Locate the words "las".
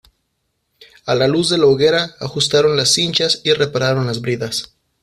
2.75-2.91, 4.07-4.19